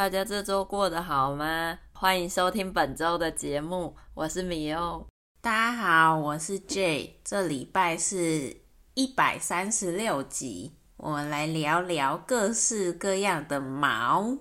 [0.00, 1.78] 大家这周过得好吗？
[1.92, 5.06] 欢迎收听本周的节目，我是米欧。
[5.42, 7.20] 大家好，我是 J。
[7.22, 8.62] 这礼拜是
[8.94, 14.38] 一百三十六集，我们来聊聊各式各样的毛。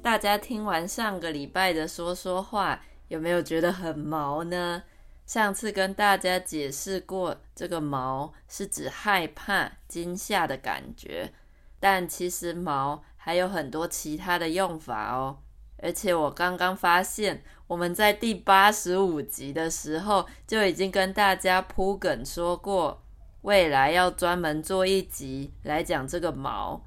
[0.00, 4.84] 大家听完上个礼拜的说说话，有没有觉得很毛呢？
[5.30, 11.32] 上次跟大家解释过，这个毛是指害怕、惊吓的感觉，
[11.78, 15.38] 但其实毛还有很多其他的用法哦。
[15.78, 23.00] 而且我刚刚发现，我们在第八十五集的时候就已经跟大家铺梗说过，
[23.42, 26.84] 未来要专门做一集来讲这个毛。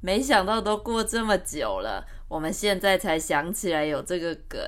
[0.00, 4.60] 没想到都过这么久了，我们现在才想起来有这个梗。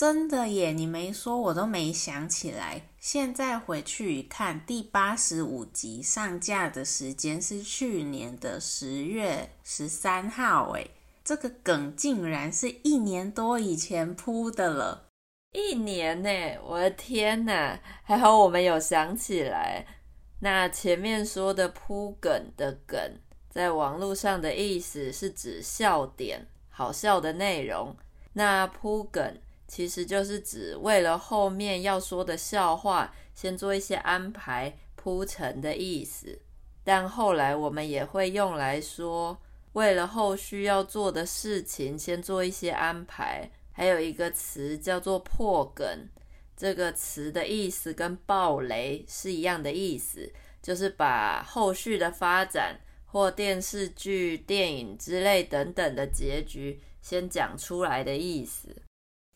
[0.00, 0.72] 真的耶！
[0.72, 2.88] 你没说，我都没想起来。
[2.98, 10.90] 现在回去一看第八十五集上架的时间是去年的十月十三号，诶，
[11.22, 15.10] 这个梗竟然是一年多以前铺的了。
[15.52, 16.30] 一年呢？
[16.64, 17.78] 我的天哪！
[18.02, 19.84] 还好我们有想起来。
[20.38, 22.98] 那前面说的铺梗的梗，
[23.50, 27.94] 在网络上的意思是指笑点、好笑的内容。
[28.32, 29.36] 那铺梗。
[29.70, 36.36] 其实就是指为了后面要说的笑话，先做一些安排铺陈的意思。
[36.82, 39.40] 但后来我们也会用来说，
[39.74, 43.48] 为了后续要做的事情先做一些安排。
[43.70, 45.86] 还有一个词叫做破梗，
[46.56, 58.74] 这个词的意思跟爆雷是一样的意思，就是把后续的发展或电视剧、电影之类等等的结局先讲出来的意思。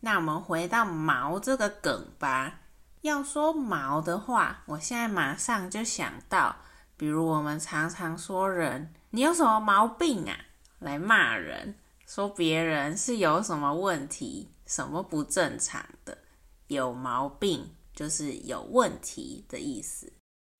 [0.04, 2.60] 那我们回到毛这个梗吧。
[3.00, 6.56] 要说毛的话，我现在马上就想到，
[6.98, 10.36] 比如我们常常说人，你有什么毛病啊？
[10.80, 16.18] 来骂人，说别人是有什么问题，什么不正常的，
[16.66, 20.12] 有毛病就是有问题的意思。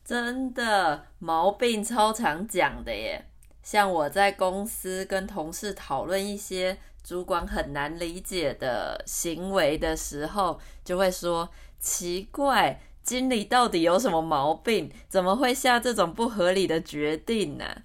[0.06, 3.31] 真的，毛病超常讲的耶。
[3.62, 14.91] 像我在公司跟同事讨论一些主管很难理解的行为的时候，就会说奇怪，经理到底有什么毛病？
[15.06, 17.82] 怎么会下这种不合理的决定呢？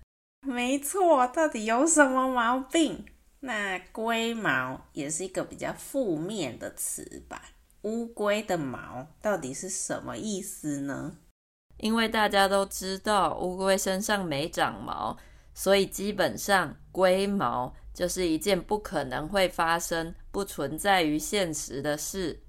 [0.48, 3.06] 没错，到底有什么毛病？
[3.42, 7.42] 那龟毛也是一个比较负面的词吧？
[7.82, 11.18] 乌龟的毛到底是什么意思呢？
[11.76, 15.18] 因为大家都知道乌龟身上没长毛，
[15.54, 17.76] 所以基本上龟毛。
[18.00, 22.40] 就是一件不可能会发生、不存在于现实的事。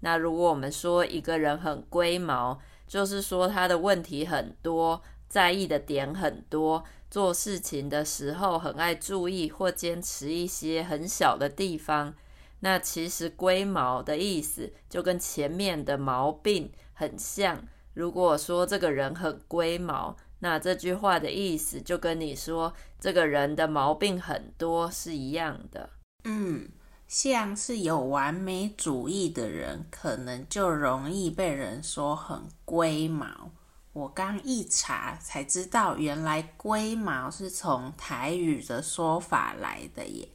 [0.00, 12.14] 那如果我们说一个人很龟毛，就是说他的问题很多，在意的点很多，做事情的时候很爱注意或坚持一些很小的地方。
[12.60, 17.66] 那其实龟毛的意思就跟前面的毛病很像。
[17.94, 25.90] 如果说这个人很龟毛，那这句话的意思就跟你说这个人的毛病很多是一样的。
[26.24, 26.68] 嗯，
[27.06, 33.50] 像是有完美主义的人，可能就容易被人说很龟毛。
[33.92, 40.28] 我刚一查才知道，原来龟毛是从台语的说法来的耶。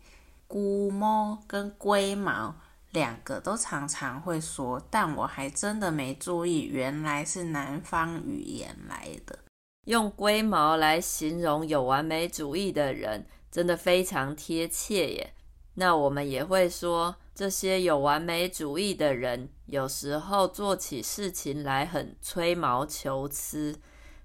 [0.47, 2.56] 龟毛跟龟毛
[2.91, 9.40] 两个都常常会说，但我还真的没注意，原来是南方语言来的。
[9.85, 15.33] 用龟毛来形容有完美主义的人，真的非常贴切耶。
[15.75, 23.75] 那我们也会说，这些有完美主义的人，有时候做起事情来很吹毛求疵。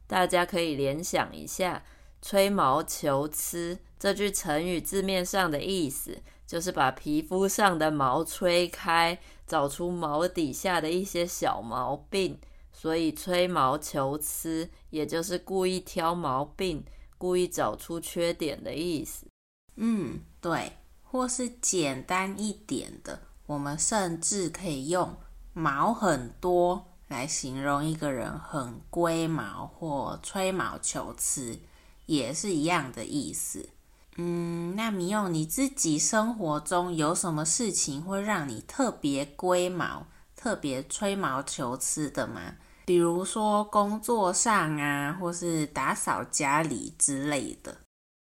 [0.07, 1.83] 大家可以联想一下
[2.23, 12.39] ，“吹毛求疵”这句成语字面上的意思，就是把皮肤上的毛吹开，找出毛底下的一些小毛病。
[12.81, 16.85] 所以吹毛求疵，也就是故意挑毛病、
[17.19, 19.27] 故意找出缺点的意思。
[19.75, 20.73] 嗯，对。
[21.11, 25.17] 或是简单一点的，我们甚至可以用
[25.55, 31.59] “毛很多”来形容一个人很龟毛或吹毛求疵，
[32.05, 33.71] 也是一样的意思。
[34.17, 42.57] 嗯，那米用你自己生活中有什么事情会让你特别龟毛、特别吹毛求疵的吗？
[42.89, 47.77] 比如说工作上啊，或是打扫家里之类的。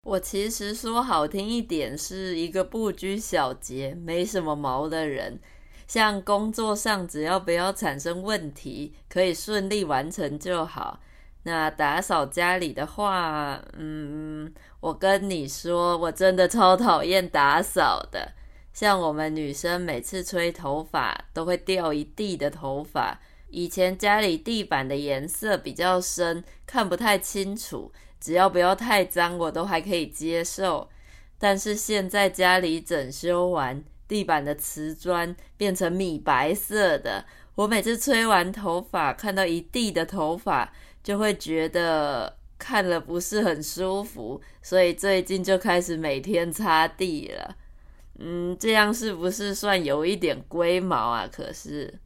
[0.04, 5.38] 我其实说好听一点，是一个不拘小节、没什么毛的人。
[5.86, 11.01] 像工作上，只要不要产生问题，可以顺利完成就好。
[11.44, 14.50] 那打扫家里的话，嗯，
[14.80, 18.31] 我跟你说，我真的超讨厌打扫的。
[18.71, 23.19] 像我们女生每次吹头发都会掉一地的头发。
[23.53, 30.89] 以前家里地板的颜色比较深，看不太清楚，只要不要太脏，我都还可以接受。
[31.38, 37.23] 但是现在家里整修完，地板的瓷砖变成米白色的，
[37.53, 40.73] 我每次吹完头发，看到一地的头发，
[41.03, 47.56] 就会觉得看了不是很舒服，所以最近就开始每天擦地了。
[48.17, 51.29] 嗯，这样是不是算有一点龟毛啊？
[51.31, 51.99] 可是，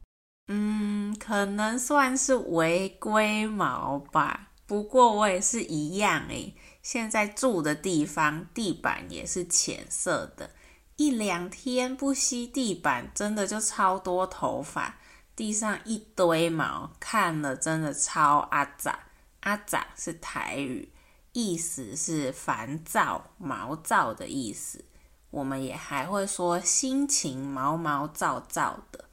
[0.48, 4.48] 嗯，可能算是违规毛吧。
[4.66, 10.50] 不过我也是一样诶，现在住的地方地板也是浅色的，
[10.96, 14.98] 一两天不吸地板，真的就超多头发，
[15.36, 18.98] 地上一堆毛，看了真的超阿杂。
[19.40, 20.92] 阿杂是台语，
[21.32, 24.84] 意思是烦躁、毛躁的意思。
[25.30, 29.07] 我们也还会说心情毛毛躁躁的。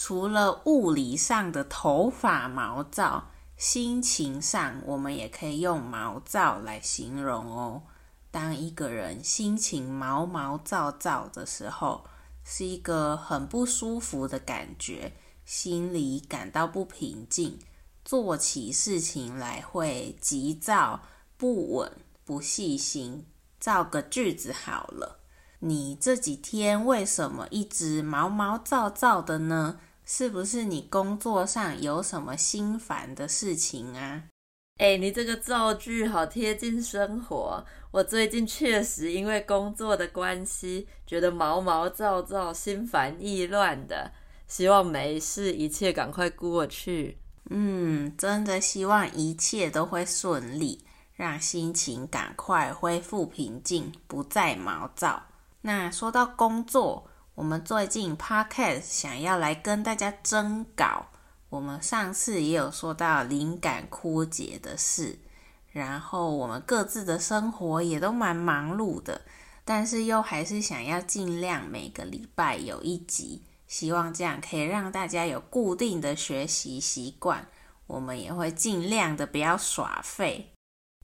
[0.00, 7.82] 除了物理上的头发毛躁，心情上我们也可以用毛躁来形容哦。
[8.30, 12.04] 当一个人心情毛毛躁躁的时候，
[12.44, 15.14] 是一个很不舒服的感觉，
[15.44, 17.58] 心里感到不平静，
[18.04, 21.00] 做起事情来会急躁、
[21.36, 21.90] 不稳、
[22.24, 23.26] 不细心。
[23.58, 25.18] 造个句子好了。
[25.58, 29.80] 你这几天为什么一直毛毛躁躁的呢？
[30.10, 34.24] 是不是你工作上有什么心烦的事情啊？
[34.78, 37.62] 哎，你这个造句好贴近生活。
[37.90, 44.10] 我最近确实因为工作的关系，觉得毛毛躁躁、心烦意乱的。
[44.46, 47.18] 希望没事，一切赶快过去。
[47.50, 55.24] 嗯，真的希望一切都会顺利，让心情赶快恢复平静，不再毛躁。
[55.60, 61.06] 那说到工作，我们最近 Podcast 想要来跟大家征稿。
[61.48, 65.20] 我们上次也有说到灵感枯竭的事，
[65.70, 69.20] 然后我们各自的生活也都蛮忙碌的，
[69.64, 77.46] 但是又还是想要尽量每个礼拜有一集，希望这样可以让大家有固定的学习习惯。
[77.86, 80.50] 我们也会尽量的不要耍废。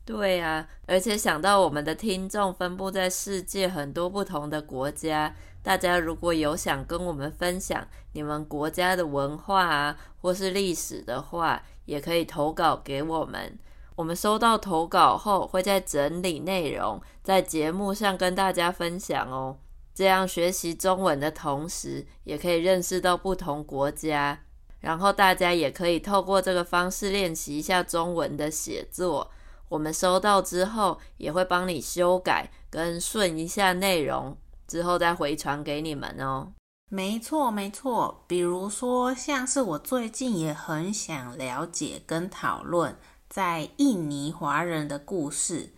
[0.04, 13.58] 对啊，而且想到我们的听众分布在世界很多不同的国家，大家如果有想跟我们分享你们国家的文化啊，或是历史的话，也可以投稿给我们。
[13.96, 19.56] 我们收到投稿后，会在整理内容，在节目上跟大家分享哦。
[19.94, 24.38] 这样学习中文的同时，也可以认识到不同国家，
[24.80, 29.30] 然后大家也可以透过这个方式练习一下中文的写作。
[29.69, 34.37] 我们收到之后也会帮你修改跟顺一下内容，
[34.69, 36.52] 之后再回传给你们哦。
[36.90, 38.25] 没错，没错。
[38.28, 42.96] 比如说，像是我最近也很想了解跟讨论
[43.28, 45.72] 在印尼华人的故事，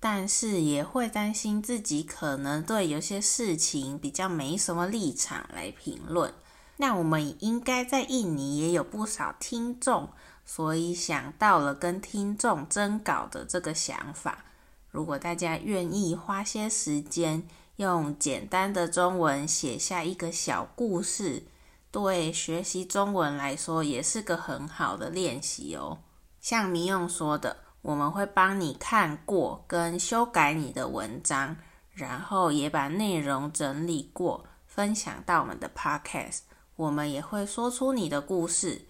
[0.00, 6.32] 但是也会担心自己可能对有些事情比较没什么立场来评论。
[6.78, 10.08] 那我们应该在印尼也有不少听众。
[10.44, 14.44] 所以想到了跟听众征稿的这个想法，
[14.90, 17.46] 如果大家愿意花些时间，
[17.76, 21.44] 用简单的中文写下一个小故事，
[21.90, 26.00] 对学习中文来说也是个很好的练习哦。
[26.40, 31.56] 像迷用说的，我们会帮你看过跟修改你的文章，
[31.92, 36.40] 然后也把内容整理过，分享到我们的 Podcast。
[36.76, 38.82] 我们也会说出你的故事。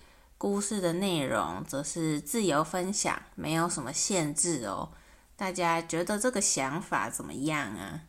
[0.42, 4.90] 故事的内容则是自由分享，没有什么限制哦。
[5.36, 8.08] 大家觉得这个想法怎么样啊？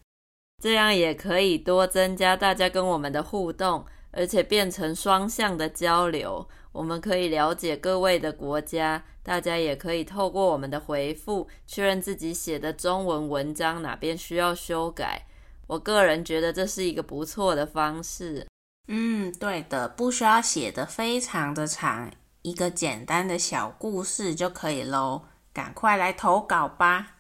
[0.60, 6.50] 这样也可以多增加大家跟我们的互动，而且变成双向的交流。
[6.72, 15.28] 我们可以了解各位的国家，大家也可以透过我们的回复，确认自己写的中文文章哪边需要修改。
[15.68, 18.48] 我个人觉得这是一个不错的方式。
[18.88, 22.12] 嗯，对的，不需要写的非常的长。
[22.44, 25.24] 一个简单的小故事就可以喽，
[25.54, 27.18] 赶快来投稿吧！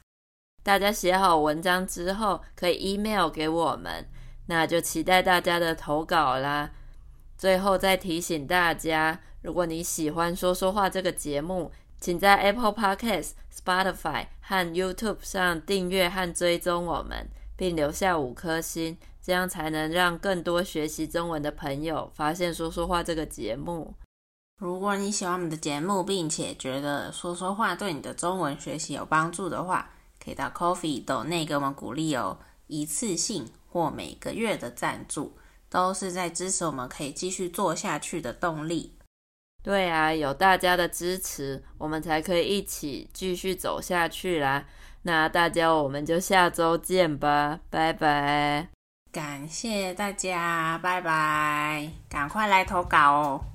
[0.61, 4.05] 大家写好文章之后，可以 email 给我们，
[4.47, 6.71] 那就期待大家的投稿啦。
[7.37, 23.93] 最后再提醒大家，如果你喜欢说说话这个节目，请在 Apple Podcast、Spotify 和 YouTube 上订阅和追踪我们，并留下五颗星，这样才能让更多学习中文的朋友发现说说话这个节目。
[24.59, 29.89] 如果你喜欢我们的节目，并且觉得说说话对你的中文学习有帮助的话，
[30.23, 32.37] 可以到 Coffee 斗内给我们鼓励哦。
[32.67, 35.37] 一次性或每个月的赞助，
[35.69, 38.97] 都是在支持我们可以继续做下去的动力。
[39.61, 44.65] 对啊，有大家的支持，我们才可以一起继续走下去啦。
[45.03, 48.69] 那大家，我们就下周见吧，拜拜。
[49.11, 51.91] 感谢大家，拜拜！
[52.09, 53.52] 赶快来投稿哦。